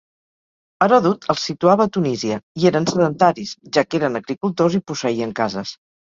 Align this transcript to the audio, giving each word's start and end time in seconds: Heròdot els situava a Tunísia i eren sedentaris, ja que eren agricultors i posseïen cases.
Heròdot 0.83 1.25
els 1.33 1.41
situava 1.49 1.85
a 1.89 1.91
Tunísia 1.97 2.37
i 2.61 2.65
eren 2.69 2.87
sedentaris, 2.91 3.51
ja 3.77 3.83
que 3.89 3.99
eren 3.99 4.21
agricultors 4.21 4.79
i 4.79 4.81
posseïen 4.93 5.35
cases. 5.41 5.75